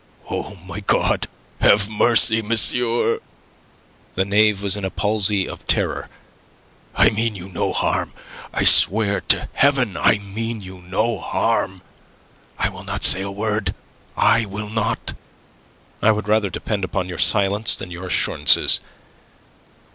[0.31, 1.27] "O my God!
[1.59, 3.19] Have mercy, monsieur!"
[4.15, 6.09] The knave was in a palsy of terror.
[6.95, 8.11] "I mean you no harm
[8.51, 11.83] I swear to Heaven I mean you no harm.
[12.57, 13.75] I will not say a word.
[14.17, 15.13] I will not..."
[16.01, 18.79] "I would rather depend upon your silence than your assurances.